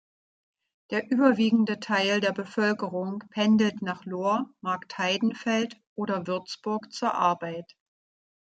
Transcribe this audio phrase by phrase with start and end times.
[0.89, 7.75] Der überwiegende Teil der Bevölkerung pendelt nach Lohr, Marktheidenfeld oder Würzburg zur Arbeit.